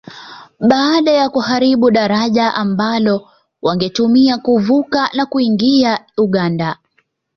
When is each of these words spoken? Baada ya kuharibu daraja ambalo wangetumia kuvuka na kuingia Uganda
Baada 0.59 1.11
ya 1.11 1.29
kuharibu 1.29 1.91
daraja 1.91 2.53
ambalo 2.55 3.27
wangetumia 3.61 4.37
kuvuka 4.37 5.09
na 5.13 5.25
kuingia 5.25 5.99
Uganda 6.17 6.77